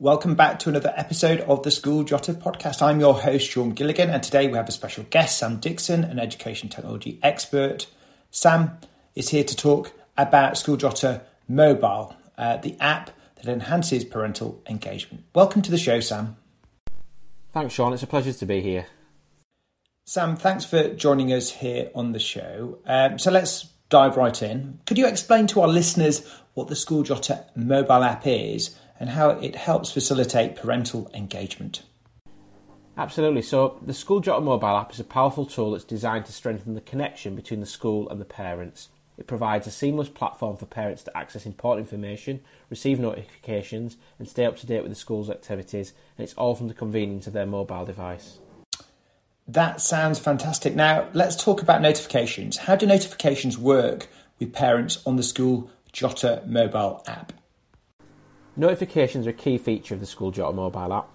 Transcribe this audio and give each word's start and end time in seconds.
Welcome 0.00 0.36
back 0.36 0.60
to 0.60 0.68
another 0.68 0.94
episode 0.96 1.40
of 1.40 1.64
the 1.64 1.72
School 1.72 2.04
Jotter 2.04 2.32
podcast. 2.32 2.82
I'm 2.82 3.00
your 3.00 3.20
host, 3.20 3.50
Sean 3.50 3.70
Gilligan, 3.70 4.10
and 4.10 4.22
today 4.22 4.46
we 4.46 4.56
have 4.56 4.68
a 4.68 4.72
special 4.72 5.02
guest, 5.10 5.40
Sam 5.40 5.56
Dixon, 5.56 6.04
an 6.04 6.20
education 6.20 6.68
technology 6.68 7.18
expert. 7.20 7.88
Sam 8.30 8.78
is 9.16 9.30
here 9.30 9.42
to 9.42 9.56
talk 9.56 9.92
about 10.16 10.56
School 10.56 10.76
Jotter 10.76 11.22
Mobile, 11.48 12.14
uh, 12.36 12.58
the 12.58 12.76
app 12.78 13.10
that 13.42 13.52
enhances 13.52 14.04
parental 14.04 14.62
engagement. 14.68 15.24
Welcome 15.34 15.62
to 15.62 15.70
the 15.72 15.76
show, 15.76 15.98
Sam. 15.98 16.36
Thanks, 17.52 17.74
Sean. 17.74 17.92
It's 17.92 18.04
a 18.04 18.06
pleasure 18.06 18.32
to 18.32 18.46
be 18.46 18.60
here. 18.60 18.86
Sam, 20.04 20.36
thanks 20.36 20.64
for 20.64 20.94
joining 20.94 21.32
us 21.32 21.50
here 21.50 21.90
on 21.92 22.12
the 22.12 22.20
show. 22.20 22.78
Um, 22.86 23.18
so 23.18 23.32
let's 23.32 23.64
dive 23.88 24.16
right 24.16 24.40
in. 24.44 24.78
Could 24.86 24.98
you 24.98 25.08
explain 25.08 25.48
to 25.48 25.62
our 25.62 25.68
listeners 25.68 26.24
what 26.54 26.68
the 26.68 26.76
School 26.76 27.02
Jotter 27.02 27.44
mobile 27.56 28.04
app 28.04 28.28
is 28.28 28.76
and 28.98 29.10
how 29.10 29.30
it 29.30 29.56
helps 29.56 29.90
facilitate 29.90 30.56
parental 30.56 31.10
engagement. 31.14 31.82
Absolutely. 32.96 33.42
So, 33.42 33.78
the 33.80 33.94
School 33.94 34.20
Jotter 34.20 34.42
mobile 34.42 34.76
app 34.76 34.92
is 34.92 34.98
a 34.98 35.04
powerful 35.04 35.46
tool 35.46 35.70
that's 35.70 35.84
designed 35.84 36.26
to 36.26 36.32
strengthen 36.32 36.74
the 36.74 36.80
connection 36.80 37.36
between 37.36 37.60
the 37.60 37.66
school 37.66 38.08
and 38.08 38.20
the 38.20 38.24
parents. 38.24 38.88
It 39.16 39.28
provides 39.28 39.66
a 39.66 39.70
seamless 39.70 40.08
platform 40.08 40.56
for 40.56 40.66
parents 40.66 41.02
to 41.04 41.16
access 41.16 41.46
important 41.46 41.86
information, 41.86 42.40
receive 42.70 42.98
notifications, 42.98 43.96
and 44.18 44.28
stay 44.28 44.44
up 44.44 44.56
to 44.58 44.66
date 44.66 44.82
with 44.82 44.90
the 44.90 44.96
school's 44.96 45.30
activities, 45.30 45.92
and 46.16 46.24
it's 46.24 46.34
all 46.34 46.54
from 46.54 46.68
the 46.68 46.74
convenience 46.74 47.26
of 47.26 47.32
their 47.32 47.46
mobile 47.46 47.84
device. 47.84 48.38
That 49.46 49.80
sounds 49.80 50.18
fantastic. 50.18 50.74
Now, 50.74 51.08
let's 51.14 51.36
talk 51.36 51.62
about 51.62 51.80
notifications. 51.80 52.58
How 52.58 52.76
do 52.76 52.86
notifications 52.86 53.56
work 53.56 54.08
with 54.38 54.52
parents 54.52 55.00
on 55.06 55.16
the 55.16 55.22
School 55.22 55.70
Jotter 55.92 56.46
mobile 56.46 57.02
app? 57.06 57.32
Notifications 58.58 59.24
are 59.28 59.30
a 59.30 59.34
key 59.34 59.56
feature 59.56 59.94
of 59.94 60.00
the 60.00 60.06
School 60.06 60.32
Jotter 60.32 60.52
mobile 60.52 60.92
app. 60.92 61.08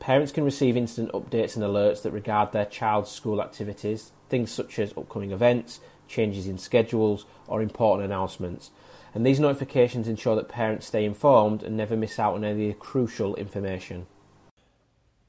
Parents 0.00 0.32
can 0.32 0.44
receive 0.44 0.76
instant 0.76 1.10
updates 1.12 1.56
and 1.56 1.64
alerts 1.64 2.02
that 2.02 2.10
regard 2.10 2.52
their 2.52 2.66
child's 2.66 3.10
school 3.10 3.40
activities, 3.40 4.12
things 4.28 4.52
such 4.52 4.78
as 4.78 4.92
upcoming 4.94 5.32
events, 5.32 5.80
changes 6.08 6.46
in 6.46 6.58
schedules, 6.58 7.24
or 7.46 7.62
important 7.62 8.04
announcements. 8.04 8.70
And 9.14 9.24
these 9.24 9.40
notifications 9.40 10.08
ensure 10.08 10.36
that 10.36 10.50
parents 10.50 10.88
stay 10.88 11.06
informed 11.06 11.62
and 11.62 11.74
never 11.74 11.96
miss 11.96 12.18
out 12.18 12.34
on 12.34 12.44
any 12.44 12.74
crucial 12.74 13.34
information. 13.36 14.06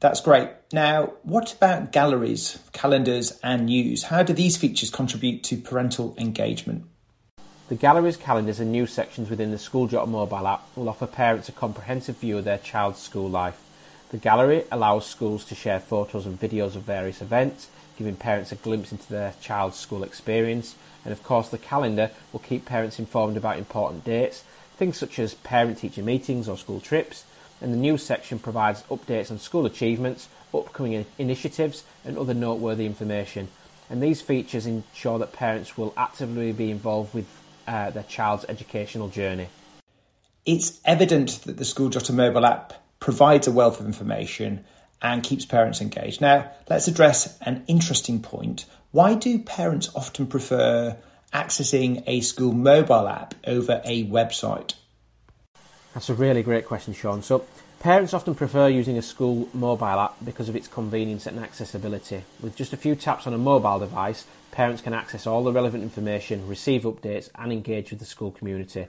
That's 0.02 0.20
great. 0.20 0.50
Now, 0.74 1.14
what 1.24 1.54
about 1.54 1.94
galleries, 1.94 2.60
calendars, 2.74 3.40
and 3.44 3.68
news? 3.68 4.04
How 4.04 4.24
do 4.24 4.34
these 4.34 4.58
features 4.58 4.90
contribute 4.90 5.42
to 5.46 5.56
parental 5.56 6.16
engagement? 6.18 6.84
The 7.72 7.78
galleries, 7.78 8.18
calendars, 8.18 8.60
and 8.60 8.70
news 8.70 8.92
sections 8.92 9.30
within 9.30 9.52
the 9.52 9.58
School 9.58 9.88
Jotter 9.88 10.06
mobile 10.06 10.46
app 10.46 10.68
will 10.76 10.90
offer 10.90 11.08
parents 11.08 11.48
a 11.48 11.54
comprehensive 11.54 12.18
view 12.18 12.38
of 12.38 12.44
their 12.44 12.58
child's 12.58 13.00
school 13.00 13.30
life. 13.30 13.64
The 14.10 14.18
gallery 14.18 14.66
allows 14.70 15.06
schools 15.06 15.46
to 15.46 15.56
share 15.56 15.80
photos 15.80 16.26
and 16.26 16.38
videos 16.38 16.76
of 16.76 16.82
various 16.82 17.22
events, 17.22 17.70
giving 17.98 18.18
parents 18.18 18.52
a 18.52 18.56
glimpse 18.56 18.92
into 18.92 19.08
their 19.08 19.36
child's 19.40 19.78
school 19.78 20.04
experience. 20.04 20.76
And 21.06 21.14
of 21.14 21.24
course, 21.24 21.48
the 21.48 21.58
calendar 21.58 22.12
will 22.34 22.42
keep 22.42 22.66
parents 22.66 23.00
informed 23.00 23.38
about 23.38 23.58
important 23.58 24.04
dates, 24.04 24.44
things 24.76 24.98
such 24.98 25.18
as 25.18 25.36
parent 25.36 25.78
teacher 25.78 26.04
meetings 26.04 26.50
or 26.50 26.58
school 26.58 26.82
trips. 26.82 27.24
And 27.62 27.72
the 27.72 27.78
news 27.78 28.04
section 28.04 28.38
provides 28.38 28.84
updates 28.92 29.32
on 29.32 29.40
school 29.40 29.66
achievements, 29.66 30.28
upcoming 30.54 31.06
initiatives, 31.18 31.86
and 32.04 32.18
other 32.18 32.34
noteworthy 32.34 32.86
information. 32.86 33.48
And 33.90 34.04
these 34.04 34.22
features 34.22 34.66
ensure 34.66 35.20
that 35.20 35.32
parents 35.32 35.78
will 35.78 35.94
actively 35.96 36.52
be 36.52 36.70
involved 36.70 37.14
with 37.14 37.28
uh, 37.68 37.92
their 37.92 38.04
child's 38.04 38.46
educational 38.48 39.10
journey. 39.10 39.48
It's 40.46 40.80
evident 40.84 41.44
that 41.44 41.58
the 41.58 41.66
School 41.66 41.92
mobile 42.12 42.46
app 42.46 42.74
provides 43.00 43.48
a 43.48 43.52
wealth 43.52 43.80
of 43.80 43.86
information 43.86 44.66
and 45.02 45.24
keeps 45.24 45.46
parents 45.46 45.82
engaged. 45.82 46.22
Now, 46.22 46.52
let's 46.70 46.88
address 46.88 47.38
an 47.42 47.64
interesting 47.68 48.22
point. 48.22 48.66
Why 48.92 49.16
do 49.16 49.40
parents 49.40 49.90
often 49.96 50.28
prefer 50.28 50.98
accessing 51.34 52.04
a 52.08 52.22
school 52.22 52.54
mobile 52.54 53.08
app 53.08 53.34
over 53.46 53.82
a 53.84 54.06
website? 54.06 54.74
That's 55.94 56.10
a 56.10 56.14
really 56.14 56.42
great 56.42 56.66
question, 56.66 56.94
Sean. 56.94 57.22
So, 57.22 57.46
parents 57.80 58.14
often 58.14 58.34
prefer 58.34 58.70
using 58.70 58.98
a 58.98 59.02
school 59.02 59.50
mobile 59.54 59.86
app 59.86 60.16
because 60.24 60.48
of 60.48 60.56
its 60.56 60.70
convenience 60.70 61.28
and 61.28 61.38
accessibility. 61.38 62.24
With 62.42 62.56
just 62.56 62.72
a 62.72 62.78
few 62.78 62.96
taps 62.96 63.28
on 63.28 63.34
a 63.34 63.38
mobile 63.38 63.80
device, 63.80 64.26
parents 64.52 64.82
can 64.82 64.94
access 64.94 65.28
all 65.28 65.44
the 65.44 65.52
relevant 65.52 65.84
information, 65.84 66.48
receive 66.48 66.84
updates, 66.84 67.30
and 67.36 67.52
engage 67.52 67.90
with 67.90 68.00
the 68.00 68.06
school 68.06 68.32
community. 68.32 68.88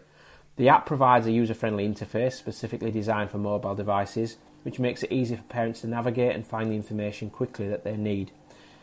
The 0.55 0.69
app 0.69 0.87
provides 0.87 1.27
a 1.27 1.33
user 1.33 1.55
friendly 1.55 1.89
interface 1.89 2.35
specifically 2.35 2.93
designed 2.93 3.33
for 3.33 3.39
mobile 3.39 3.75
devices, 3.75 4.37
which 4.63 4.79
makes 4.79 5.03
it 5.03 5.11
easy 5.11 5.35
for 5.35 5.43
parents 5.43 5.81
to 5.81 5.89
navigate 5.89 6.37
and 6.37 6.47
find 6.47 6.71
the 6.71 6.77
information 6.77 7.31
quickly 7.31 7.67
that 7.67 7.83
they 7.83 7.97
need. 7.97 8.31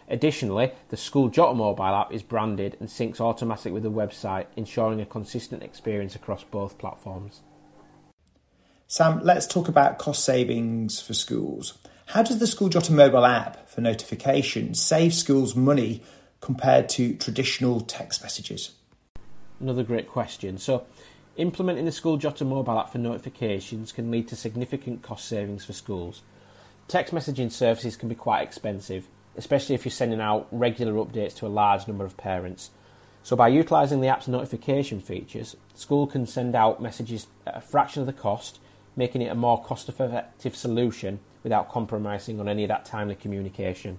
Additionally, 0.09 0.72
the 0.90 0.97
School 0.97 1.30
Jotter 1.30 1.56
mobile 1.56 1.84
app 1.86 2.12
is 2.12 2.24
branded 2.24 2.75
and 2.81 2.90
syncs 2.90 3.22
automatically 3.22 3.72
with 3.72 3.84
the 3.84 3.91
website, 3.91 4.47
ensuring 4.57 5.00
a 5.00 5.06
consistent 5.06 5.63
experience 5.63 6.16
across 6.16 6.44
both 6.44 6.78
platforms. 6.78 7.41
Sam, 8.91 9.22
let's 9.23 9.45
talk 9.45 9.67
about 9.67 10.00
cost 10.00 10.25
savings 10.25 11.00
for 11.00 11.13
schools. 11.13 11.77
How 12.07 12.23
does 12.23 12.39
the 12.39 12.47
School 12.47 12.72
Jotter 12.72 12.89
mobile 12.89 13.23
app 13.23 13.69
for 13.69 13.81
notifications 13.81 14.81
save 14.81 15.13
schools 15.13 15.55
money 15.55 16.01
compared 16.41 16.89
to 16.89 17.13
traditional 17.13 17.81
text 17.81 18.23
messages? 18.23 18.72
Another 19.59 19.83
great 19.83 20.07
question. 20.07 20.57
So, 20.57 20.88
implementing 21.38 21.85
the 21.85 21.91
School 21.91 22.17
Jotter 22.17 22.47
mobile 22.47 22.79
app 22.79 22.91
for 22.91 22.97
notifications 22.97 23.91
can 23.91 24.09
lead 24.09 24.27
to 24.29 24.35
significant 24.35 25.03
cost 25.03 25.27
savings 25.27 25.63
for 25.63 25.73
schools. 25.73 26.23
Text 26.88 27.13
messaging 27.13 27.51
services 27.51 27.95
can 27.95 28.09
be 28.09 28.16
quite 28.16 28.41
expensive, 28.41 29.07
especially 29.38 29.75
if 29.75 29.85
you're 29.85 29.91
sending 29.91 30.19
out 30.19 30.47
regular 30.50 30.94
updates 30.94 31.35
to 31.35 31.45
a 31.45 31.47
large 31.47 31.88
number 31.88 32.06
of 32.06 32.17
parents. 32.17 32.71
So, 33.21 33.35
by 33.35 33.50
utilising 33.50 34.01
the 34.01 34.07
app's 34.07 34.27
notification 34.27 35.00
features, 35.00 35.56
school 35.75 36.07
can 36.07 36.25
send 36.25 36.56
out 36.56 36.81
messages 36.81 37.27
at 37.45 37.56
a 37.56 37.61
fraction 37.61 38.01
of 38.01 38.07
the 38.07 38.13
cost, 38.13 38.59
making 39.00 39.22
it 39.22 39.32
a 39.32 39.36
more 39.36 39.64
cost 39.64 39.88
effective 39.88 40.56
solution 40.56 41.22
without 41.42 41.70
compromising 41.70 42.38
on 42.40 42.50
any 42.50 42.66
of 42.66 42.68
that 42.68 42.84
timely 42.84 43.16
communication. 43.16 43.98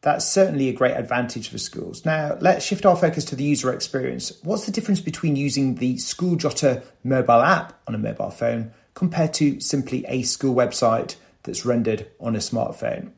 That's 0.00 0.26
certainly 0.26 0.70
a 0.70 0.72
great 0.72 0.96
advantage 0.96 1.50
for 1.50 1.58
schools. 1.58 2.04
Now, 2.04 2.38
let's 2.40 2.64
shift 2.64 2.86
our 2.86 2.96
focus 2.96 3.26
to 3.26 3.36
the 3.36 3.44
user 3.44 3.72
experience. 3.72 4.32
What's 4.42 4.64
the 4.64 4.72
difference 4.72 5.00
between 5.00 5.36
using 5.36 5.74
the 5.76 5.98
School 5.98 6.36
Jotter 6.36 6.82
mobile 7.02 7.42
app 7.42 7.78
on 7.86 7.94
a 7.94 7.98
mobile 7.98 8.30
phone 8.30 8.72
compared 8.94 9.34
to 9.34 9.60
simply 9.60 10.04
a 10.08 10.22
school 10.22 10.54
website 10.54 11.16
that's 11.42 11.66
rendered 11.66 12.10
on 12.18 12.34
a 12.34 12.38
smartphone? 12.38 13.12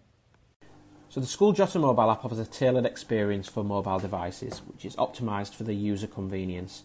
So, 1.09 1.21
the 1.21 1.27
School 1.27 1.55
Jotter 1.55 1.81
mobile 1.81 2.11
app 2.11 2.25
offers 2.25 2.41
a 2.41 2.45
tailored 2.45 2.87
experience 2.87 3.49
for 3.49 3.63
mobile 3.63 4.01
devices, 4.01 4.63
which 4.67 4.85
is 4.85 4.97
optimized 4.97 5.55
for 5.55 5.63
the 5.63 5.75
user 5.75 6.09
convenience. 6.09 6.83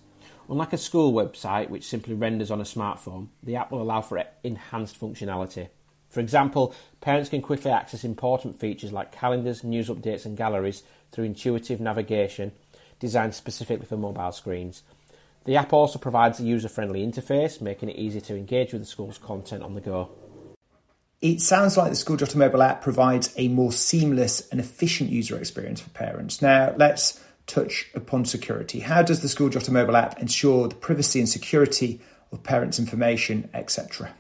Unlike 0.52 0.74
a 0.74 0.78
school 0.78 1.14
website, 1.14 1.70
which 1.70 1.88
simply 1.88 2.14
renders 2.14 2.52
on 2.52 2.60
a 2.60 2.66
smartphone, 2.66 3.30
the 3.42 3.56
app 3.56 3.72
will 3.72 3.82
allow 3.82 4.02
for 4.02 4.22
enhanced 4.44 5.00
functionality. 5.00 5.70
For 6.10 6.20
example, 6.20 6.76
parents 7.00 7.30
can 7.30 7.42
quickly 7.42 7.72
access 7.72 8.04
important 8.04 8.60
features 8.60 8.92
like 8.92 9.14
calendars, 9.14 9.64
news 9.64 9.88
updates, 9.88 10.26
and 10.26 10.36
galleries 10.36 10.84
through 11.14 11.24
intuitive 11.24 11.80
navigation 11.80 12.52
designed 13.00 13.34
specifically 13.34 13.86
for 13.86 13.96
mobile 13.96 14.34
screens. 14.34 14.84
The 15.46 15.56
app 15.56 15.72
also 15.72 15.98
provides 15.98 16.42
a 16.42 16.44
user 16.44 16.68
friendly 16.68 17.08
interface, 17.08 17.62
making 17.62 17.88
it 17.88 17.96
easy 17.96 18.20
to 18.20 18.36
engage 18.36 18.74
with 18.74 18.82
the 18.82 18.88
school's 18.88 19.18
content 19.18 19.64
on 19.64 19.74
the 19.74 19.80
go. 19.80 20.10
It 21.22 21.40
sounds 21.40 21.78
like 21.78 21.92
the 21.92 21.96
School 21.96 22.18
Jotter 22.18 22.36
mobile 22.36 22.64
app 22.64 22.82
provides 22.82 23.34
a 23.38 23.48
more 23.48 23.72
seamless 23.72 24.50
and 24.50 24.60
efficient 24.60 25.12
user 25.12 25.38
experience 25.38 25.80
for 25.80 25.92
parents. 25.92 26.42
Now, 26.42 26.74
let's 26.76 27.24
touch 27.48 27.90
upon 27.94 28.26
security. 28.26 28.82
How 28.82 29.02
does 29.02 29.22
the 29.22 29.30
School 29.30 29.50
Jotter 29.50 29.72
mobile 29.72 29.96
app 29.96 30.20
ensure 30.20 30.68
the 30.68 30.76
privacy 30.76 31.20
and 31.20 31.30
security 31.30 32.02
of 32.32 32.44
parents' 32.44 32.80
information, 32.80 33.50
etc.? 33.54 34.14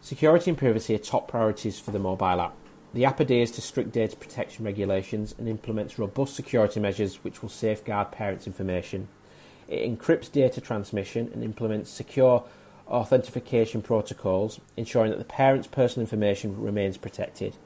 Security 0.00 0.50
and 0.50 0.58
privacy 0.58 0.94
are 0.94 0.98
top 0.98 1.28
priorities 1.28 1.78
for 1.78 1.90
the 1.90 1.98
mobile 1.98 2.40
app. 2.40 2.54
The 2.94 3.04
app 3.04 3.20
adheres 3.20 3.50
to 3.52 3.62
strict 3.62 3.92
data 3.92 4.16
protection 4.16 4.64
regulations 4.64 5.34
and 5.38 5.48
implements 5.48 5.98
robust 5.98 6.34
security 6.34 6.80
measures 6.80 7.24
which 7.24 7.40
will 7.40 7.48
safeguard 7.48 8.10
parents' 8.10 8.46
information. 8.46 9.08
It 9.68 9.88
encrypts 9.88 10.30
data 10.30 10.60
transmission 10.60 11.30
and 11.32 11.42
implements 11.42 11.90
secure 11.90 12.44
authentication 12.88 13.80
protocols, 13.80 14.60
ensuring 14.76 15.10
that 15.10 15.18
the 15.18 15.24
parent's 15.24 15.66
personal 15.66 16.02
information 16.02 16.60
remains 16.60 16.98
protected. 16.98 17.56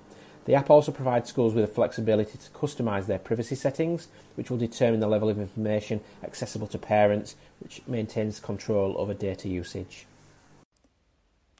The 0.46 0.54
app 0.54 0.70
also 0.70 0.92
provides 0.92 1.28
schools 1.28 1.54
with 1.54 1.66
the 1.66 1.74
flexibility 1.74 2.38
to 2.38 2.50
customize 2.50 3.06
their 3.06 3.18
privacy 3.18 3.56
settings, 3.56 4.06
which 4.36 4.48
will 4.48 4.56
determine 4.58 5.00
the 5.00 5.08
level 5.08 5.28
of 5.28 5.38
information 5.38 6.00
accessible 6.22 6.68
to 6.68 6.78
parents, 6.78 7.34
which 7.58 7.82
maintains 7.86 8.38
control 8.38 8.94
over 8.96 9.12
data 9.12 9.48
usage. 9.48 10.06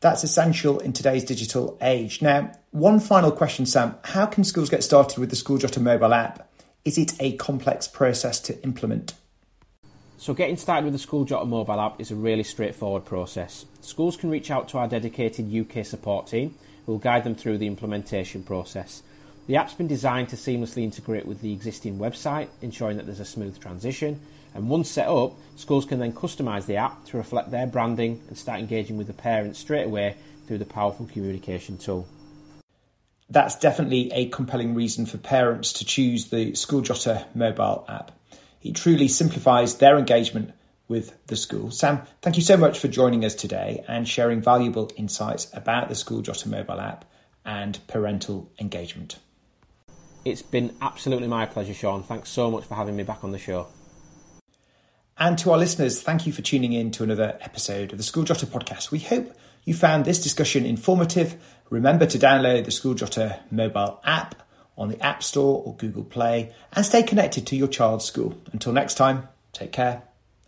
That's 0.01 0.23
essential 0.23 0.79
in 0.79 0.93
today's 0.93 1.25
digital 1.25 1.77
age. 1.81 2.23
Now, 2.23 2.53
one 2.71 3.01
final 3.01 3.33
question, 3.33 3.67
Sam. 3.67 3.97
How 4.05 4.27
can 4.27 4.45
schools 4.45 4.71
get 4.71 4.85
started 4.85 5.19
with 5.19 5.31
the 5.31 5.37
School 5.37 5.59
Jotter 5.59 5.83
mobile 5.83 6.15
app? 6.15 6.49
Is 6.85 6.97
it 6.97 7.15
a 7.19 7.37
complex 7.37 7.89
process 7.89 8.39
to 8.41 8.63
implement? 8.63 9.15
So, 10.19 10.33
getting 10.33 10.57
started 10.57 10.85
with 10.85 10.95
the 10.95 10.99
School 10.99 11.27
Jotter 11.27 11.47
mobile 11.47 11.79
app 11.79 12.01
is 12.01 12.11
a 12.11 12.15
really 12.17 12.43
straightforward 12.43 13.05
process. 13.05 13.67
Schools 13.83 14.17
can 14.17 14.31
reach 14.31 14.51
out 14.51 14.67
to 14.69 14.79
our 14.79 14.89
dedicated 14.89 15.55
UK 15.55 15.85
support 15.85 16.27
team 16.27 16.55
who 16.87 16.93
will 16.93 16.99
guide 16.99 17.25
them 17.25 17.35
through 17.35 17.59
the 17.59 17.67
implementation 17.67 18.43
process. 18.43 19.03
The 19.47 19.57
app's 19.57 19.75
been 19.75 19.87
designed 19.87 20.31
to 20.31 20.37
seamlessly 20.37 20.85
integrate 20.85 21.27
with 21.27 21.43
the 21.43 21.53
existing 21.53 21.99
website, 21.99 22.49
ensuring 22.63 22.97
that 22.97 23.05
there's 23.05 23.21
a 23.21 23.27
smooth 23.27 23.61
transition. 23.61 24.19
And 24.55 24.71
once 24.71 24.91
set 24.91 25.07
up, 25.07 25.35
schools 25.57 25.85
can 25.85 25.99
then 25.99 26.15
customise 26.15 26.65
the 26.65 26.77
app 26.77 27.05
to 27.07 27.19
reflect 27.19 27.51
their 27.51 27.67
branding 27.67 28.23
and 28.29 28.39
start 28.39 28.59
engaging 28.59 28.97
with 28.97 29.09
the 29.09 29.13
parents 29.13 29.59
straight 29.59 29.85
away 29.85 30.17
through 30.47 30.59
the 30.59 30.65
powerful 30.65 31.07
communication 31.13 31.77
tool. 31.77 32.09
That's 33.29 33.59
definitely 33.59 34.11
a 34.13 34.29
compelling 34.31 34.75
reason 34.75 35.05
for 35.05 35.19
parents 35.19 35.75
to 35.75 35.85
choose 35.85 36.31
the 36.31 36.55
School 36.55 36.81
Jotter 36.81 37.27
mobile 37.35 37.85
app. 37.87 38.16
It 38.63 38.75
truly 38.75 39.09
simplifies 39.09 39.77
their 39.77 39.99
engagement 39.99 40.53
with 40.89 41.27
the 41.27 41.37
school. 41.37 41.71
Sam, 41.71 42.03
thank 42.23 42.37
you 42.37 42.43
so 42.43 42.57
much 42.57 42.79
for 42.79 42.89
joining 42.89 43.25
us 43.25 43.35
today 43.35 43.85
and 43.89 44.09
sharing 44.09 44.41
valuable 44.41 44.91
insights 44.97 45.49
about 45.53 45.89
the 45.89 45.95
School 45.95 46.23
Jotter 46.23 46.47
mobile 46.47 46.81
app 46.81 47.05
and 47.45 47.79
parental 47.87 48.51
engagement. 48.61 49.19
It's 50.25 50.43
been 50.43 50.75
absolutely 50.81 51.29
my 51.29 51.47
pleasure, 51.47 51.75
Sean. 51.75 52.03
Thanks 52.03 52.31
so 52.31 52.51
much 52.51 52.65
for 52.65 52.75
having 52.75 52.97
me 52.97 53.05
back 53.05 53.23
on 53.23 53.33
the 53.33 53.39
show. 53.39 53.69
And 55.19 55.39
to 55.39 55.53
our 55.53 55.59
listeners, 55.59 56.03
thank 56.03 56.27
you 56.27 56.33
for 56.33 56.43
tuning 56.43 56.73
in 56.73 56.91
to 56.93 57.05
another 57.05 57.39
episode 57.41 57.93
of 57.93 57.99
the 57.99 58.05
School 58.05 58.25
Jotter 58.25 58.47
podcast. 58.47 58.91
We 58.91 58.99
hope 58.99 59.35
you 59.65 59.73
found 59.73 60.05
this 60.05 60.23
discussion 60.23 60.67
informative. 60.67 61.37
Remember 61.71 62.07
to 62.07 62.19
download 62.19 62.65
the 62.65 62.71
School 62.71 62.95
Jotter 62.95 63.39
mobile 63.51 64.01
app 64.05 64.46
on 64.77 64.89
the 64.89 65.01
App 65.05 65.23
Store 65.23 65.63
or 65.65 65.75
Google 65.77 66.05
Play 66.05 66.53
and 66.73 66.85
stay 66.85 67.03
connected 67.03 67.47
to 67.49 67.57
your 67.57 67.69
child's 67.69 68.05
school. 68.05 68.39
Until 68.53 68.73
next 68.73 68.95
time, 68.95 69.29
take 69.53 69.73
care 69.73 70.03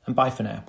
and 0.07 0.15
bye 0.15 0.31
for 0.31 0.43
now. 0.43 0.65